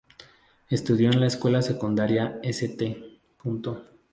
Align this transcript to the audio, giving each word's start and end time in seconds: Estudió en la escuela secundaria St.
Estudió 0.67 1.11
en 1.11 1.19
la 1.19 1.27
escuela 1.27 1.61
secundaria 1.61 2.39
St. 2.41 3.19